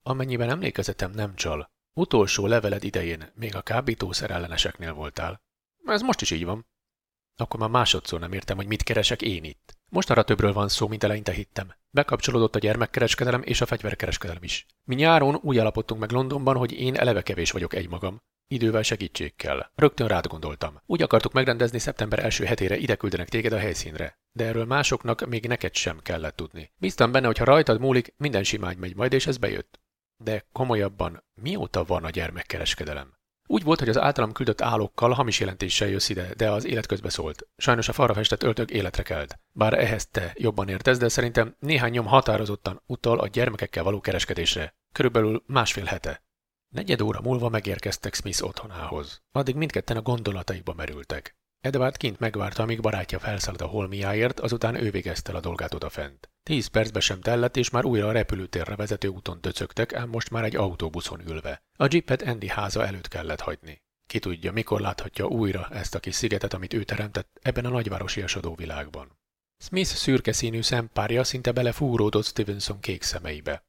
Amennyiben 0.03 0.49
emlékezetem 0.49 1.11
nem 1.11 1.35
csal, 1.35 1.69
utolsó 1.93 2.47
leveled 2.47 2.83
idején 2.83 3.31
még 3.35 3.55
a 3.55 3.61
kábítószer 3.61 4.31
elleneseknél 4.31 4.93
voltál. 4.93 5.41
Ez 5.85 6.01
most 6.01 6.21
is 6.21 6.31
így 6.31 6.45
van. 6.45 6.65
Akkor 7.35 7.59
már 7.59 7.69
másodszor 7.69 8.19
nem 8.19 8.33
értem, 8.33 8.55
hogy 8.55 8.67
mit 8.67 8.83
keresek 8.83 9.21
én 9.21 9.43
itt. 9.43 9.77
Most 9.91 10.09
arra 10.09 10.23
többről 10.23 10.53
van 10.53 10.67
szó, 10.67 10.87
mint 10.87 11.03
eleinte 11.03 11.31
hittem. 11.31 11.73
Bekapcsolódott 11.89 12.55
a 12.55 12.59
gyermekkereskedelem 12.59 13.41
és 13.43 13.61
a 13.61 13.65
fegyverkereskedelem 13.65 14.43
is. 14.43 14.65
Mi 14.83 14.95
nyáron 14.95 15.35
úgy 15.41 15.57
állapodtunk 15.57 15.99
meg 15.99 16.11
Londonban, 16.11 16.57
hogy 16.57 16.71
én 16.71 16.95
eleve 16.95 17.21
kevés 17.21 17.51
vagyok 17.51 17.73
egymagam. 17.73 18.21
Idővel 18.53 18.81
segítség. 18.81 19.33
Rögtön 19.75 20.07
rád 20.07 20.27
gondoltam. 20.27 20.81
Úgy 20.85 21.01
akartuk 21.01 21.33
megrendezni 21.33 21.79
szeptember 21.79 22.23
első 22.23 22.45
hetére 22.45 22.77
ide 22.77 22.95
küldenek 22.95 23.29
téged 23.29 23.53
a 23.53 23.57
helyszínre. 23.57 24.17
De 24.31 24.45
erről 24.45 24.65
másoknak 24.65 25.25
még 25.27 25.47
neked 25.47 25.75
sem 25.75 25.99
kellett 26.01 26.35
tudni. 26.35 26.71
Bíztam 26.77 27.11
benne, 27.11 27.25
hogy 27.25 27.37
ha 27.37 27.45
rajtad 27.45 27.79
múlik, 27.79 28.13
minden 28.17 28.43
simány 28.43 28.77
megy 28.77 28.95
majd, 28.95 29.13
és 29.13 29.27
ez 29.27 29.37
bejött. 29.37 29.79
De 30.17 30.45
komolyabban, 30.51 31.23
mióta 31.41 31.83
van 31.83 32.03
a 32.03 32.09
gyermekkereskedelem? 32.09 33.17
Úgy 33.47 33.63
volt, 33.63 33.79
hogy 33.79 33.89
az 33.89 33.97
általam 33.97 34.31
küldött 34.31 34.61
állókkal 34.61 35.11
hamis 35.11 35.39
jelentéssel 35.39 35.87
jössz 35.87 36.09
ide, 36.09 36.33
de 36.37 36.51
az 36.51 36.65
élet 36.65 36.85
közbe 36.85 37.09
szólt. 37.09 37.47
Sajnos 37.57 37.87
a 37.87 37.93
falra 37.93 38.13
festett 38.13 38.43
öltök 38.43 38.71
életre 38.71 39.03
kelt. 39.03 39.39
Bár 39.51 39.73
ehhez 39.73 40.07
te 40.07 40.31
jobban 40.35 40.69
értesz, 40.69 40.97
de 40.97 41.07
szerintem 41.07 41.55
néhány 41.59 41.91
nyom 41.91 42.05
határozottan 42.05 42.81
utal 42.85 43.19
a 43.19 43.27
gyermekekkel 43.27 43.83
való 43.83 43.99
kereskedésre. 43.99 44.75
Körülbelül 44.91 45.43
másfél 45.47 45.85
hete. 45.85 46.23
Negyed 46.73 47.01
óra 47.01 47.21
múlva 47.21 47.49
megérkeztek 47.49 48.13
Smith 48.13 48.43
otthonához. 48.43 49.21
Addig 49.31 49.55
mindketten 49.55 49.97
a 49.97 50.01
gondolataikba 50.01 50.73
merültek. 50.73 51.35
Edward 51.61 51.97
kint 51.97 52.19
megvárta, 52.19 52.63
amíg 52.63 52.81
barátja 52.81 53.19
felszállt 53.19 53.61
a 53.61 53.65
holmiáért, 53.65 54.39
azután 54.39 54.75
ő 54.75 54.91
végezte 54.91 55.31
el 55.31 55.37
a 55.37 55.39
dolgát 55.39 55.73
odafent. 55.73 56.29
Tíz 56.43 56.67
percbe 56.67 56.99
sem 56.99 57.21
tellett, 57.21 57.57
és 57.57 57.69
már 57.69 57.85
újra 57.85 58.07
a 58.07 58.11
repülőtérre 58.11 58.75
vezető 58.75 59.07
úton 59.07 59.37
döcögtek, 59.41 59.93
ám 59.93 60.09
most 60.09 60.29
már 60.29 60.43
egy 60.43 60.55
autóbuszon 60.55 61.27
ülve. 61.27 61.63
A 61.77 61.87
jeepet 61.91 62.21
Andy 62.21 62.47
háza 62.47 62.85
előtt 62.85 63.07
kellett 63.07 63.41
hagyni. 63.41 63.81
Ki 64.07 64.19
tudja, 64.19 64.51
mikor 64.51 64.81
láthatja 64.81 65.25
újra 65.25 65.67
ezt 65.71 65.95
a 65.95 65.99
kis 65.99 66.15
szigetet, 66.15 66.53
amit 66.53 66.73
ő 66.73 66.83
teremtett 66.83 67.39
ebben 67.41 67.65
a 67.65 67.69
nagyvárosi 67.69 68.23
világban. 68.55 69.19
Smith 69.57 69.89
szürke 69.89 70.31
színű 70.31 70.61
szempárja 70.61 71.23
szinte 71.23 71.51
belefúródott 71.51 72.25
Stevenson 72.25 72.79
kék 72.79 73.01
szemeibe. 73.01 73.63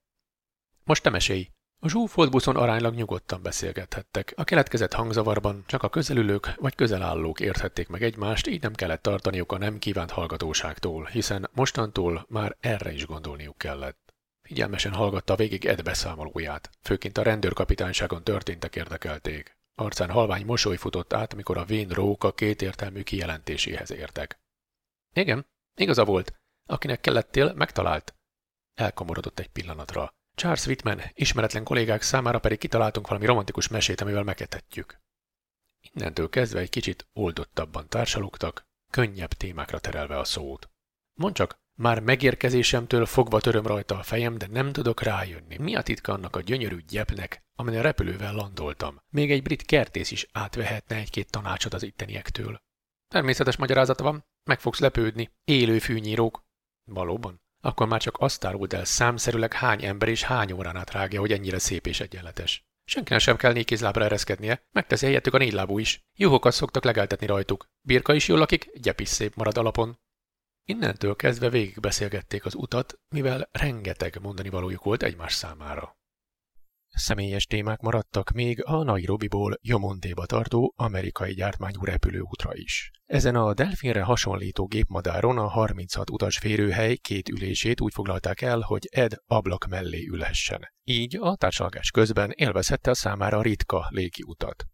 Most 0.85 1.03
te 1.03 1.11
mesélj, 1.11 1.51
a 1.79 1.89
zsúfolt 1.89 2.31
buszon 2.31 2.57
aránylag 2.57 2.95
nyugodtan 2.95 3.43
beszélgethettek. 3.43 4.33
A 4.37 4.45
keletkezett 4.45 4.93
hangzavarban 4.93 5.65
csak 5.67 5.83
a 5.83 5.89
közelülők 5.89 6.55
vagy 6.57 6.75
közelállók 6.75 7.41
érthették 7.41 7.89
meg 7.89 8.03
egymást, 8.03 8.47
így 8.47 8.63
nem 8.63 8.73
kellett 8.73 9.03
tartaniuk 9.03 9.53
a 9.53 9.59
nem 9.59 9.79
kívánt 9.79 10.11
hallgatóságtól, 10.11 11.05
hiszen 11.05 11.51
mostantól 11.53 12.27
már 12.29 12.57
erre 12.61 12.93
is 12.93 13.07
gondolniuk 13.07 13.59
kellett. 13.59 14.15
Figyelmesen 14.43 14.93
hallgatta 14.93 15.37
végig 15.37 15.65
Ed 15.65 15.83
beszámolóját, 15.83 16.71
főként 16.83 17.19
a 17.19 17.23
rendőrkapitányságon 17.23 18.25
történtek 18.25 18.77
érdekelték. 18.77 19.57
Arcán 19.75 20.11
halvány 20.11 20.45
mosoly 20.45 20.77
futott 20.77 21.13
át, 21.13 21.33
amikor 21.33 21.57
a 21.57 21.65
vén 21.65 21.89
róka 21.89 22.33
kétértelmű 22.33 23.03
kijelentéséhez 23.03 23.91
értek. 23.91 24.39
Igen, 25.15 25.47
igaza 25.77 26.05
volt. 26.05 26.33
Akinek 26.67 27.01
kellettél, 27.01 27.53
megtalált. 27.53 28.15
Elkomorodott 28.75 29.39
egy 29.39 29.49
pillanatra. 29.49 30.15
Charles 30.35 30.67
Whitman, 30.67 31.01
ismeretlen 31.13 31.65
kollégák 31.65 32.03
számára 32.03 32.39
pedig 32.39 32.59
kitaláltunk 32.59 33.09
valami 33.09 33.27
romantikus 33.27 33.69
mesét, 33.69 34.01
amivel 34.01 34.23
megetetjük. 34.23 35.01
Innentől 35.81 36.29
kezdve 36.29 36.61
egy 36.61 36.71
kicsit 36.71 37.09
oldottabban 37.13 37.89
társalogtak, 37.89 38.67
könnyebb 38.91 39.33
témákra 39.33 39.79
terelve 39.79 40.19
a 40.19 40.25
szót. 40.25 40.71
Mondd 41.15 41.35
csak, 41.35 41.63
már 41.75 42.01
megérkezésemtől 42.01 43.07
fogva 43.07 43.41
töröm 43.41 43.67
rajta 43.67 43.99
a 43.99 44.03
fejem, 44.03 44.39
de 44.39 44.47
nem 44.47 44.73
tudok 44.73 45.03
rájönni. 45.03 45.57
Mi 45.57 45.75
a 45.75 45.83
titka 45.83 46.13
annak 46.13 46.37
a 46.37 46.41
gyönyörű 46.41 46.79
gyepnek, 46.89 47.43
amelyen 47.57 47.83
repülővel 47.83 48.35
landoltam? 48.35 49.03
Még 49.11 49.31
egy 49.31 49.43
brit 49.43 49.65
kertész 49.65 50.11
is 50.11 50.27
átvehetne 50.33 50.97
egy-két 50.97 51.31
tanácsot 51.31 51.75
az 51.75 51.83
itteniektől. 51.83 52.63
Természetes 53.09 53.57
magyarázata 53.57 54.03
van, 54.03 54.27
meg 54.45 54.61
fogsz 54.61 54.79
lepődni. 54.79 55.31
Élő 55.45 55.79
fűnyírók. 55.79 56.45
Valóban? 56.85 57.44
Akkor 57.65 57.87
már 57.87 58.01
csak 58.01 58.17
azt 58.19 58.45
áruld 58.45 58.73
el 58.73 58.85
számszerűleg 58.85 59.53
hány 59.53 59.85
ember 59.85 60.09
és 60.09 60.23
hány 60.23 60.53
órán 60.53 60.77
át 60.77 60.91
rágja, 60.91 61.21
hogy 61.21 61.33
ennyire 61.33 61.59
szép 61.59 61.87
és 61.87 62.01
egyenletes. 62.01 62.65
Senkinek 62.85 63.21
sem 63.21 63.37
kell 63.37 63.53
nékézlábra 63.53 64.05
ereszkednie, 64.05 64.67
megteszi 64.73 65.05
helyettük 65.05 65.35
a 65.35 65.39
négylábú 65.39 65.79
is. 65.79 66.01
Juhokat 66.17 66.53
szoktak 66.53 66.85
legeltetni 66.85 67.27
rajtuk. 67.27 67.69
Birka 67.81 68.15
is 68.15 68.29
jól 68.29 68.39
lakik, 68.39 68.71
gyep 68.81 69.01
is 69.01 69.09
szép 69.09 69.35
marad 69.35 69.59
alapon. 69.59 69.99
Innentől 70.65 71.17
kezdve 71.17 71.49
végigbeszélgették 71.49 72.45
az 72.45 72.55
utat, 72.55 73.01
mivel 73.09 73.49
rengeteg 73.53 74.19
mondani 74.23 74.49
valójuk 74.49 74.85
volt 74.85 75.03
egymás 75.03 75.33
számára. 75.33 75.97
Személyes 76.97 77.47
témák 77.47 77.81
maradtak 77.81 78.31
még 78.31 78.65
a 78.65 78.83
Nairobiból 78.83 79.59
Jomontéba 79.61 80.27
tartó 80.27 80.73
amerikai 80.77 81.35
gyártmányú 81.35 81.85
repülőútra 81.85 82.51
is. 82.55 82.91
Ezen 83.05 83.35
a 83.35 83.55
delfinre 83.55 84.03
hasonlító 84.03 84.67
gépmadáron 84.67 85.39
a 85.39 85.49
36 85.49 86.11
utas 86.11 86.39
férőhely 86.39 86.97
két 86.97 87.29
ülését 87.29 87.81
úgy 87.81 87.93
foglalták 87.93 88.41
el, 88.41 88.61
hogy 88.61 88.89
Ed 88.91 89.13
ablak 89.27 89.67
mellé 89.67 90.07
ülhessen. 90.07 90.61
Így 90.83 91.17
a 91.21 91.37
társalgás 91.37 91.91
közben 91.91 92.31
élvezhette 92.35 92.91
a 92.91 92.95
számára 92.95 93.43
ritka 93.43 93.87
légi 93.91 94.23
utat. 94.27 94.65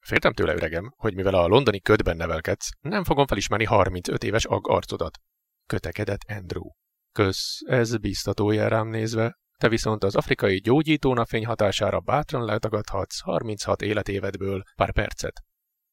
Féltem 0.00 0.32
tőle, 0.32 0.54
öregem, 0.54 0.92
hogy 0.96 1.14
mivel 1.14 1.34
a 1.34 1.46
londoni 1.46 1.80
ködben 1.80 2.16
nevelkedsz, 2.16 2.68
nem 2.80 3.04
fogom 3.04 3.26
felismerni 3.26 3.64
35 3.64 4.24
éves 4.24 4.44
ag 4.44 4.68
arcodat. 4.68 5.18
Kötekedett 5.66 6.20
Andrew. 6.28 6.70
Kösz, 7.12 7.58
ez 7.66 7.96
biztató 7.96 8.50
rám 8.50 8.88
nézve, 8.88 9.38
te 9.58 9.68
viszont 9.68 10.04
az 10.04 10.16
afrikai 10.16 10.60
gyógyítónapfény 10.60 11.46
hatására 11.46 12.00
bátran 12.00 12.44
letagadhatsz 12.44 13.20
36 13.20 13.82
életévedből 13.82 14.62
pár 14.76 14.92
percet. 14.92 15.42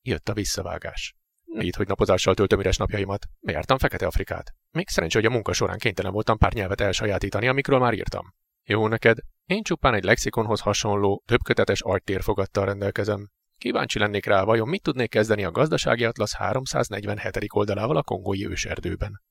Jött 0.02 0.30
a 0.30 0.34
visszavágás. 0.34 1.16
Így, 1.60 1.76
hogy 1.76 1.88
napozással 1.88 2.34
töltöm 2.34 2.60
üres 2.60 2.78
napjaimat. 2.78 3.26
Jártam 3.42 3.78
Fekete 3.78 4.06
Afrikát. 4.06 4.54
Még 4.72 4.88
szerencsé, 4.88 5.18
hogy 5.18 5.28
a 5.28 5.32
munka 5.32 5.54
során 5.54 5.78
kénytelen 5.78 6.12
voltam 6.12 6.38
pár 6.38 6.54
nyelvet 6.54 6.82
elsajátítani, 6.82 7.48
amikről 7.48 7.80
már 7.80 7.94
írtam. 7.94 8.34
Jó 8.64 8.88
neked, 8.88 9.18
én 9.46 9.64
csupán 9.64 9.94
egy 9.94 10.04
lexikonhoz 10.04 10.60
hasonló, 10.60 11.24
többkötetes 11.26 11.82
agytérfogattal 11.82 12.66
rendelkezem. 12.66 13.30
Kíváncsi 13.58 14.00
lennék 14.00 14.26
rá, 14.26 14.44
vajon 14.44 14.68
mit 14.68 14.84
tudnék 14.84 15.10
kezdeni 15.10 15.44
a 15.44 15.52
gazdasági 15.52 16.06
atlasz 16.06 16.34
347. 16.34 17.46
oldalával 17.50 17.98
a 17.98 18.04
kongói 18.04 18.46
őserdőben. 18.48 19.22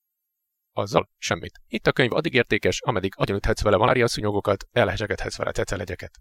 Azzal 0.77 1.11
semmit. 1.19 1.61
Itt 1.67 1.87
a 1.87 1.93
könyv 1.93 2.13
addig 2.13 2.35
értékes, 2.35 2.81
ameddig 2.81 3.13
agyonüthetsz 3.17 3.63
vele 3.63 3.77
malária 3.77 4.09
szúnyogokat, 4.09 4.65
elhesegethetsz 4.73 5.37
vele 5.37 5.53
cecelegyeket. 5.53 6.21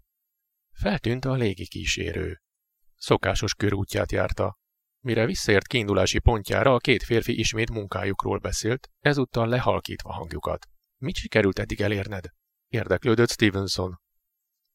Feltűnt 0.72 1.24
a 1.24 1.34
légi 1.34 1.66
kísérő. 1.66 2.40
Szokásos 2.96 3.54
körútját 3.54 4.12
járta. 4.12 4.58
Mire 5.00 5.26
visszaért 5.26 5.66
kiindulási 5.66 6.18
pontjára, 6.18 6.74
a 6.74 6.78
két 6.78 7.02
férfi 7.02 7.38
ismét 7.38 7.70
munkájukról 7.70 8.38
beszélt, 8.38 8.90
ezúttal 9.00 9.48
lehalkítva 9.48 10.12
hangjukat. 10.12 10.66
Mit 10.96 11.16
sikerült 11.16 11.58
eddig 11.58 11.80
elérned? 11.80 12.24
Érdeklődött 12.68 13.30
Stevenson. 13.30 14.00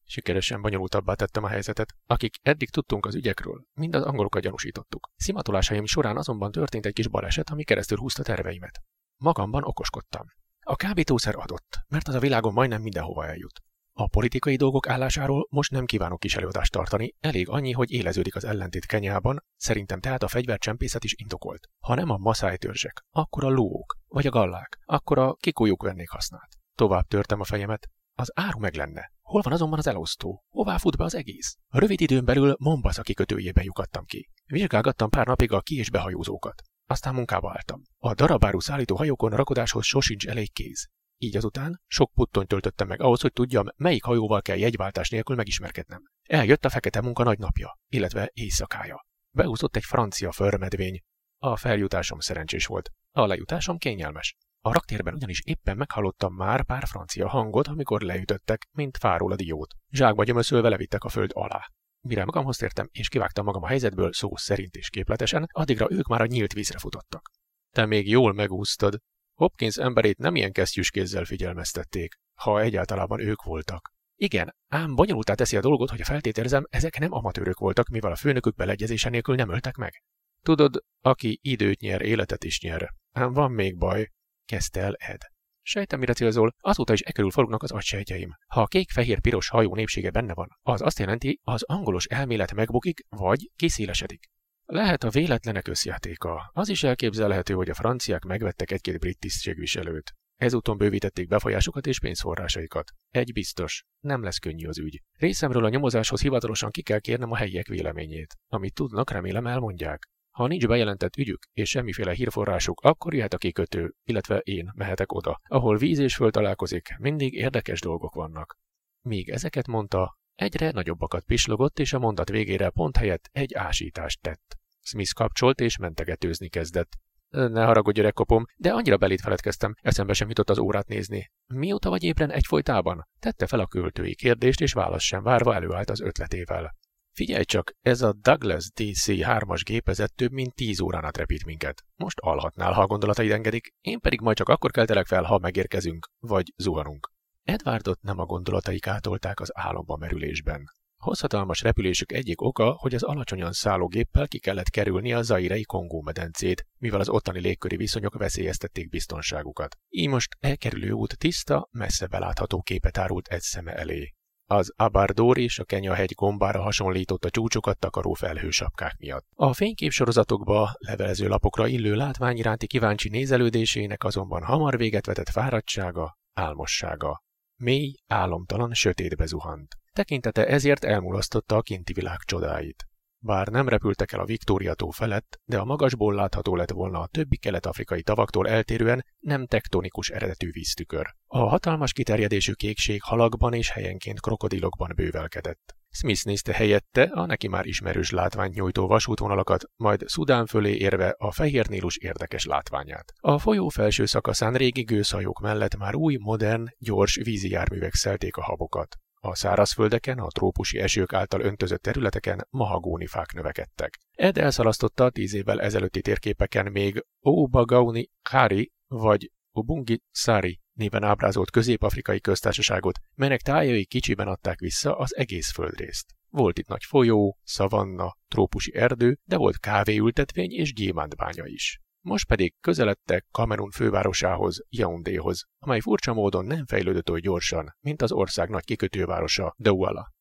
Sikeresen 0.03 0.61
bonyolultabbá 0.61 1.13
tettem 1.13 1.43
a 1.43 1.47
helyzetet. 1.47 1.93
Akik 2.05 2.35
eddig 2.41 2.69
tudtunk 2.69 3.05
az 3.05 3.15
ügyekről, 3.15 3.65
mind 3.73 3.95
az 3.95 4.03
angolokat 4.03 4.41
gyanúsítottuk. 4.41 5.09
Szimatolásaim 5.15 5.85
során 5.85 6.17
azonban 6.17 6.51
történt 6.51 6.85
egy 6.85 6.93
kis 6.93 7.07
baleset, 7.07 7.49
ami 7.49 7.63
keresztül 7.63 7.97
húzta 7.97 8.23
terveimet. 8.23 8.81
Magamban 9.19 9.63
okoskodtam. 9.63 10.25
A 10.59 10.75
kábítószer 10.75 11.35
adott, 11.35 11.79
mert 11.87 12.07
az 12.07 12.13
a 12.13 12.19
világon 12.19 12.53
majdnem 12.53 12.81
mindenhova 12.81 13.25
eljut. 13.25 13.61
A 13.93 14.07
politikai 14.07 14.55
dolgok 14.55 14.87
állásáról 14.87 15.47
most 15.49 15.71
nem 15.71 15.85
kívánok 15.85 16.19
kis 16.19 16.35
előadást 16.35 16.71
tartani, 16.71 17.15
elég 17.19 17.49
annyi, 17.49 17.71
hogy 17.71 17.91
éleződik 17.91 18.35
az 18.35 18.43
ellentét 18.43 18.85
Kenyában, 18.85 19.43
szerintem 19.55 19.99
tehát 19.99 20.23
a 20.23 20.27
fegyvercsempészet 20.27 21.03
is 21.03 21.13
indokolt. 21.17 21.67
Ha 21.79 21.95
nem 21.95 22.09
a 22.09 22.17
maszáj 22.17 22.57
törzsek, 22.57 23.03
akkor 23.09 23.43
a 23.43 23.49
lók, 23.49 23.97
vagy 24.07 24.27
a 24.27 24.29
gallák, 24.29 24.79
akkor 24.85 25.17
a 25.17 25.33
kikójuk 25.33 25.83
vennék 25.83 26.09
hasznát. 26.09 26.49
Tovább 26.75 27.07
törtem 27.07 27.39
a 27.39 27.43
fejemet, 27.43 27.87
az 28.13 28.31
áru 28.35 28.59
meg 28.59 28.73
lenne. 28.73 29.11
Hol 29.21 29.41
van 29.41 29.53
azonban 29.53 29.79
az 29.79 29.87
elosztó? 29.87 30.43
Hová 30.49 30.77
fut 30.77 30.97
be 30.97 31.03
az 31.03 31.15
egész? 31.15 31.57
Rövid 31.69 32.01
időn 32.01 32.25
belül 32.25 32.55
Mombasa 32.59 33.01
kikötőjében 33.01 33.63
lyukadtam 33.63 34.05
ki. 34.05 34.29
Vizsgálgattam 34.45 35.09
pár 35.09 35.27
napig 35.27 35.51
a 35.51 35.61
ki- 35.61 35.77
és 35.77 35.89
behajózókat. 35.89 36.61
Aztán 36.91 37.13
munkába 37.13 37.49
álltam. 37.49 37.81
A 37.97 38.13
darabáru 38.13 38.59
szállító 38.59 38.95
hajókon 38.95 39.33
a 39.33 39.35
rakodáshoz 39.35 39.85
sosincs 39.85 40.27
elég 40.27 40.53
kéz. 40.53 40.87
Így 41.17 41.35
azután 41.35 41.81
sok 41.87 42.11
puttony 42.13 42.45
töltöttem 42.45 42.87
meg 42.87 43.01
ahhoz, 43.01 43.21
hogy 43.21 43.33
tudjam, 43.33 43.65
melyik 43.75 44.03
hajóval 44.03 44.41
kell 44.41 44.57
jegyváltás 44.57 45.09
nélkül 45.09 45.35
megismerkednem. 45.35 46.01
Eljött 46.23 46.65
a 46.65 46.69
fekete 46.69 47.01
munka 47.01 47.23
nagy 47.23 47.39
napja, 47.39 47.79
illetve 47.87 48.29
éjszakája. 48.33 49.05
Beúszott 49.35 49.75
egy 49.75 49.83
francia 49.83 50.31
förmedvény. 50.31 50.99
A 51.37 51.57
feljutásom 51.57 52.19
szerencsés 52.19 52.65
volt. 52.65 52.89
A 53.11 53.25
lejutásom 53.25 53.77
kényelmes. 53.77 54.35
A 54.61 54.73
raktérben 54.73 55.13
ugyanis 55.13 55.41
éppen 55.45 55.77
meghallottam 55.77 56.33
már 56.33 56.65
pár 56.65 56.87
francia 56.87 57.27
hangot, 57.27 57.67
amikor 57.67 58.01
leütöttek, 58.01 58.67
mint 58.71 58.97
fáról 58.97 59.31
a 59.31 59.35
diót. 59.35 59.73
Zsákba 59.89 60.23
gyömöszölve 60.23 60.69
levittek 60.69 61.03
a 61.03 61.09
föld 61.09 61.31
alá. 61.33 61.67
Mire 62.01 62.25
magamhoz 62.25 62.57
tértem, 62.57 62.89
és 62.91 63.09
kivágtam 63.09 63.45
magam 63.45 63.63
a 63.63 63.67
helyzetből 63.67 64.13
szó 64.13 64.35
szerint 64.35 64.75
és 64.75 64.89
képletesen, 64.89 65.47
addigra 65.51 65.91
ők 65.91 66.07
már 66.07 66.21
a 66.21 66.25
nyílt 66.25 66.53
vízre 66.53 66.79
futottak. 66.79 67.29
Te 67.75 67.85
még 67.85 68.09
jól 68.09 68.33
megúsztad. 68.33 68.97
Hopkins 69.33 69.77
emberét 69.77 70.17
nem 70.17 70.35
ilyen 70.35 70.51
kesztyűs 70.51 70.91
kézzel 70.91 71.25
figyelmeztették, 71.25 72.15
ha 72.39 72.61
egyáltalában 72.61 73.19
ők 73.19 73.43
voltak. 73.43 73.89
Igen, 74.15 74.55
ám 74.67 74.95
bonyolultá 74.95 75.33
teszi 75.33 75.57
a 75.57 75.61
dolgot, 75.61 75.89
hogy 75.89 76.01
a 76.01 76.05
feltételezem, 76.05 76.63
ezek 76.69 76.99
nem 76.99 77.13
amatőrök 77.13 77.57
voltak, 77.57 77.87
mivel 77.87 78.11
a 78.11 78.15
főnökük 78.15 78.55
beleegyezése 78.55 79.09
nélkül 79.09 79.35
nem 79.35 79.49
öltek 79.49 79.75
meg. 79.75 80.03
Tudod, 80.41 80.83
aki 80.99 81.39
időt 81.41 81.79
nyer, 81.79 82.01
életet 82.01 82.43
is 82.43 82.61
nyer. 82.61 82.93
Ám 83.11 83.33
van 83.33 83.51
még 83.51 83.77
baj, 83.77 84.11
kezdte 84.45 84.81
el 84.81 84.93
Ed. 84.93 85.21
Sejtem, 85.61 85.99
mire 85.99 86.13
célzol, 86.13 86.53
azóta 86.59 86.93
is 86.93 87.01
e 87.01 87.11
körül 87.11 87.31
forognak 87.31 87.63
az 87.63 87.71
agysejtjeim. 87.71 88.35
Ha 88.47 88.61
a 88.61 88.67
kék-fehér-piros 88.67 89.49
hajó 89.49 89.75
népsége 89.75 90.11
benne 90.11 90.33
van, 90.33 90.47
az 90.61 90.81
azt 90.81 90.99
jelenti, 90.99 91.39
az 91.43 91.63
angolos 91.63 92.05
elmélet 92.05 92.53
megbukik, 92.53 92.99
vagy 93.09 93.51
kiszélesedik. 93.55 94.27
Lehet 94.65 95.03
a 95.03 95.09
véletlenek 95.09 95.67
összjátéka. 95.67 96.51
Az 96.53 96.69
is 96.69 96.83
elképzelhető, 96.83 97.53
hogy 97.53 97.69
a 97.69 97.73
franciák 97.73 98.23
megvettek 98.23 98.71
egy-két 98.71 98.99
brit 98.99 99.19
tisztségviselőt. 99.19 100.13
Ezúton 100.35 100.77
bővítették 100.77 101.27
befolyásukat 101.27 101.87
és 101.87 101.99
pénzforrásaikat. 101.99 102.91
Egy 103.09 103.33
biztos, 103.33 103.83
nem 103.99 104.23
lesz 104.23 104.37
könnyű 104.37 104.67
az 104.67 104.79
ügy. 104.79 105.01
Részemről 105.11 105.65
a 105.65 105.69
nyomozáshoz 105.69 106.21
hivatalosan 106.21 106.71
ki 106.71 106.81
kell 106.81 106.99
kérnem 106.99 107.31
a 107.31 107.35
helyiek 107.35 107.67
véleményét. 107.67 108.35
Amit 108.47 108.73
tudnak, 108.73 109.11
remélem 109.11 109.47
elmondják. 109.47 110.09
Ha 110.39 110.47
nincs 110.47 110.67
bejelentett 110.67 111.15
ügyük 111.15 111.43
és 111.53 111.69
semmiféle 111.69 112.13
hírforrásuk, 112.13 112.81
akkor 112.81 113.13
jöhet 113.13 113.33
a 113.33 113.37
kikötő, 113.37 113.93
illetve 114.03 114.37
én 114.37 114.71
mehetek 114.75 115.11
oda. 115.11 115.39
Ahol 115.47 115.77
víz 115.77 115.99
és 115.99 116.15
föld 116.15 116.31
találkozik, 116.31 116.95
mindig 116.97 117.33
érdekes 117.33 117.81
dolgok 117.81 118.13
vannak. 118.13 118.57
Míg 119.01 119.29
ezeket 119.29 119.67
mondta, 119.67 120.17
egyre 120.35 120.71
nagyobbakat 120.71 121.23
pislogott, 121.23 121.79
és 121.79 121.93
a 121.93 121.99
mondat 121.99 122.29
végére 122.29 122.69
pont 122.69 122.97
helyett 122.97 123.29
egy 123.31 123.53
ásítást 123.53 124.21
tett. 124.21 124.57
Smith 124.81 125.13
kapcsolt 125.13 125.59
és 125.59 125.77
mentegetőzni 125.77 126.49
kezdett. 126.49 126.91
Ne 127.29 127.65
haragudj, 127.65 127.99
gyerekkopom, 127.99 128.45
de 128.57 128.71
annyira 128.71 128.97
belét 128.97 129.21
feledkeztem, 129.21 129.73
eszembe 129.81 130.13
sem 130.13 130.27
jutott 130.27 130.49
az 130.49 130.57
órát 130.59 130.87
nézni. 130.87 131.31
Mióta 131.53 131.89
vagy 131.89 132.03
ébren 132.03 132.31
egyfolytában? 132.31 133.07
Tette 133.19 133.47
fel 133.47 133.59
a 133.59 133.67
költői 133.67 134.15
kérdést, 134.15 134.61
és 134.61 134.73
válasz 134.73 135.03
sem 135.03 135.23
várva 135.23 135.55
előállt 135.55 135.89
az 135.89 136.01
ötletével. 136.01 136.75
Figyelj 137.19 137.43
csak, 137.43 137.71
ez 137.81 138.01
a 138.01 138.13
Douglas 138.13 138.71
DC 138.71 139.05
3-as 139.07 139.61
gépezet 139.63 140.15
több 140.15 140.31
mint 140.31 140.55
10 140.55 140.79
órán 140.79 141.05
át 141.05 141.17
repít 141.17 141.45
minket. 141.45 141.83
Most 141.95 142.19
alhatnál, 142.19 142.71
ha 142.73 142.81
a 142.81 142.87
gondolataid 142.87 143.31
engedik, 143.31 143.73
én 143.81 143.99
pedig 143.99 144.21
majd 144.21 144.37
csak 144.37 144.49
akkor 144.49 144.71
keltelek 144.71 145.05
fel, 145.05 145.23
ha 145.23 145.37
megérkezünk, 145.37 146.07
vagy 146.19 146.53
zuhanunk. 146.57 147.11
Edwardot 147.43 148.01
nem 148.01 148.19
a 148.19 148.25
gondolatai 148.25 148.79
kátolták 148.79 149.39
az 149.39 149.49
álomba 149.53 149.95
merülésben. 149.95 150.63
Hosszhatalmas 150.97 151.61
repülésük 151.61 152.11
egyik 152.11 152.41
oka, 152.41 152.71
hogy 152.71 152.95
az 152.95 153.03
alacsonyan 153.03 153.51
szálló 153.51 153.87
géppel 153.87 154.27
ki 154.27 154.39
kellett 154.39 154.69
kerülni 154.69 155.13
a 155.13 155.21
zairei 155.21 155.63
Kongó 155.63 156.01
medencét, 156.01 156.65
mivel 156.77 156.99
az 156.99 157.09
ottani 157.09 157.39
légköri 157.39 157.75
viszonyok 157.75 158.17
veszélyeztették 158.17 158.89
biztonságukat. 158.89 159.75
Így 159.89 160.07
most 160.07 160.35
elkerülő 160.39 160.91
út 160.91 161.17
tiszta, 161.17 161.67
messze 161.71 162.07
belátható 162.07 162.61
képet 162.61 162.97
árult 162.97 163.27
egy 163.27 163.41
szeme 163.41 163.73
elé. 163.75 164.13
Az 164.51 164.73
Abardor 164.75 165.37
és 165.37 165.59
a 165.59 165.63
Kenya-hegy 165.63 166.13
gombára 166.15 166.61
hasonlított 166.61 167.25
a 167.25 167.29
csúcsokat 167.29 167.79
takaró 167.79 168.13
felhősapkák 168.13 168.95
miatt. 168.97 169.25
A 169.35 169.53
fényképsorozatokba, 169.53 170.71
levelező 170.77 171.27
lapokra 171.27 171.67
illő 171.67 171.95
látvány 171.95 172.37
iránti 172.37 172.67
kíváncsi 172.67 173.09
nézelődésének 173.09 174.03
azonban 174.03 174.43
hamar 174.43 174.77
véget 174.77 175.05
vetett 175.05 175.29
fáradtsága, 175.29 176.17
álmossága. 176.33 177.23
Mély, 177.55 177.93
álomtalan, 178.07 178.73
sötétbe 178.73 179.25
zuhant. 179.25 179.75
Tekintete 179.91 180.47
ezért 180.47 180.83
elmulasztotta 180.83 181.55
a 181.55 181.61
kinti 181.61 181.93
világ 181.93 182.19
csodáit. 182.19 182.88
Bár 183.21 183.47
nem 183.47 183.67
repültek 183.67 184.11
el 184.11 184.19
a 184.19 184.25
Viktória-tó 184.25 184.89
felett, 184.89 185.39
de 185.45 185.57
a 185.57 185.65
magasból 185.65 186.13
látható 186.13 186.55
lett 186.55 186.71
volna 186.71 186.99
a 186.99 187.07
többi 187.07 187.37
kelet-afrikai 187.37 188.01
tavaktól 188.01 188.47
eltérően 188.47 189.05
nem 189.19 189.45
tektonikus 189.45 190.09
eredetű 190.09 190.51
víztükör. 190.51 191.05
A 191.27 191.37
hatalmas 191.37 191.93
kiterjedésű 191.93 192.53
kékség 192.53 193.01
halakban 193.01 193.53
és 193.53 193.69
helyenként 193.69 194.21
krokodilokban 194.21 194.91
bővelkedett. 194.95 195.77
Smith 195.91 196.25
nézte 196.25 196.53
helyette 196.53 197.03
a 197.03 197.25
neki 197.25 197.47
már 197.47 197.65
ismerős 197.65 198.09
látványt 198.09 198.53
nyújtó 198.53 198.87
vasútvonalakat, 198.87 199.63
majd 199.75 200.03
Szudán 200.07 200.45
fölé 200.45 200.75
érve 200.75 201.15
a 201.17 201.31
Fehér 201.31 201.67
Nílus 201.67 201.97
érdekes 201.97 202.45
látványát. 202.45 203.13
A 203.15 203.39
folyó 203.39 203.67
felső 203.67 204.05
szakaszán 204.05 204.53
régi 204.53 204.81
gőzhajók 204.81 205.39
mellett 205.39 205.77
már 205.77 205.95
új, 205.95 206.17
modern, 206.19 206.65
gyors 206.77 207.15
vízi 207.23 207.49
járművek 207.49 207.93
szelték 207.93 208.37
a 208.37 208.43
habokat. 208.43 208.97
A 209.21 209.35
szárazföldeken, 209.35 210.17
a 210.17 210.27
trópusi 210.27 210.79
esők 210.79 211.13
által 211.13 211.41
öntözött 211.41 211.81
területeken 211.81 212.47
mahagónifák 212.49 213.33
növekedtek. 213.33 213.99
Ed 214.11 214.37
elszalasztotta 214.37 215.03
a 215.03 215.09
tíz 215.09 215.33
évvel 215.33 215.61
ezelőtti 215.61 216.01
térképeken 216.01 216.71
még 216.71 217.05
Obagauni 217.19 218.09
Kari 218.29 218.71
vagy 218.87 219.31
Ubungi 219.51 220.01
Sari 220.11 220.59
néven 220.73 221.03
ábrázolt 221.03 221.51
közép-afrikai 221.51 222.19
köztársaságot, 222.19 222.99
melynek 223.15 223.41
tájai 223.41 223.85
kicsiben 223.85 224.27
adták 224.27 224.59
vissza 224.59 224.97
az 224.97 225.15
egész 225.15 225.51
földrészt. 225.51 226.13
Volt 226.29 226.57
itt 226.57 226.67
nagy 226.67 226.83
folyó, 226.83 227.37
szavanna, 227.43 228.17
trópusi 228.27 228.75
erdő, 228.75 229.19
de 229.23 229.37
volt 229.37 229.59
kávéültetvény 229.59 230.51
és 230.51 230.73
gyémántbánya 230.73 231.45
is. 231.45 231.79
Most 232.01 232.27
pedig 232.27 232.53
közeledtek 232.61 233.25
Kamerun 233.31 233.71
fővárosához, 233.71 234.63
Yaoundéhoz, 234.69 235.45
amely 235.59 235.79
furcsa 235.79 236.13
módon 236.13 236.45
nem 236.45 236.65
fejlődött 236.65 237.09
oly 237.09 237.19
gyorsan, 237.19 237.75
mint 237.79 238.01
az 238.01 238.11
ország 238.11 238.49
nagy 238.49 238.63
kikötővárosa, 238.63 239.55
Douala. 239.57 240.13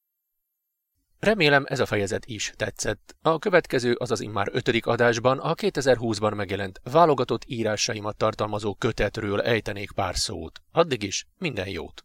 Remélem 1.18 1.64
ez 1.68 1.80
a 1.80 1.86
fejezet 1.86 2.26
is 2.26 2.52
tetszett. 2.56 3.16
A 3.22 3.38
következő, 3.38 3.92
azaz 3.92 4.20
immár 4.20 4.48
ötödik 4.52 4.86
adásban 4.86 5.38
a 5.38 5.54
2020-ban 5.54 6.34
megjelent 6.34 6.80
válogatott 6.92 7.44
írásaimat 7.46 8.16
tartalmazó 8.16 8.74
kötetről 8.74 9.40
ejtenék 9.40 9.92
pár 9.92 10.16
szót. 10.16 10.60
Addig 10.72 11.02
is 11.02 11.26
minden 11.38 11.68
jót! 11.68 12.02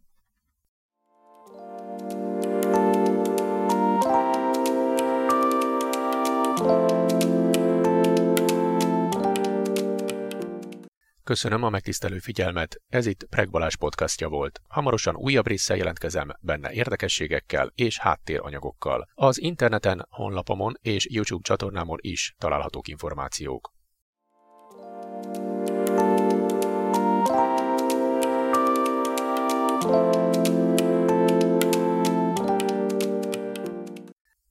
Köszönöm 11.24 11.62
a 11.62 11.70
megtisztelő 11.70 12.18
figyelmet, 12.18 12.76
ez 12.88 13.06
itt 13.06 13.24
Preg 13.24 13.48
podcastja 13.78 14.28
volt. 14.28 14.60
Hamarosan 14.68 15.16
újabb 15.16 15.46
résszel 15.46 15.76
jelentkezem, 15.76 16.28
benne 16.40 16.72
érdekességekkel 16.72 17.72
és 17.74 17.98
háttéranyagokkal. 17.98 19.08
Az 19.14 19.40
interneten, 19.40 20.06
honlapomon 20.10 20.74
és 20.80 21.06
YouTube 21.10 21.42
csatornámon 21.42 21.98
is 22.00 22.34
találhatók 22.38 22.88
információk. 22.88 23.72